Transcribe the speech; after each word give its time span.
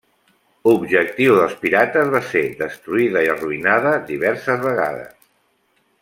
Objectiu 0.69 1.33
dels 1.39 1.51
pirates 1.65 2.09
va 2.15 2.21
ser 2.31 2.41
destruïda 2.63 3.23
i 3.27 3.29
arruïnada 3.37 3.91
diverses 4.11 4.63
vegades. 4.69 5.13